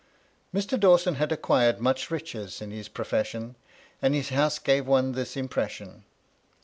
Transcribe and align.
Mr. 0.51 0.79
Dawson 0.79 1.13
had 1.13 1.31
acquired 1.31 1.79
much 1.79 2.09
riches 2.09 2.59
in 2.59 2.71
his 2.71 2.87
pro 2.87 3.05
fession, 3.05 3.53
and 4.01 4.15
his 4.15 4.29
house 4.29 4.57
gave 4.57 4.87
one 4.87 5.11
this 5.11 5.35
impres^on. 5.35 6.01